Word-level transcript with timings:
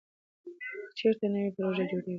چېرته 0.97 1.25
نوې 1.33 1.49
پروژې 1.55 1.83
جوړېږي؟ 1.89 2.09